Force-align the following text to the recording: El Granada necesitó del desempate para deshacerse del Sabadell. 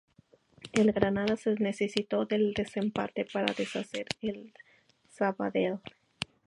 El 0.73 0.93
Granada 0.93 1.35
necesitó 1.59 2.25
del 2.25 2.55
desempate 2.55 3.27
para 3.31 3.53
deshacerse 3.53 4.07
del 4.23 4.51
Sabadell. 5.11 5.77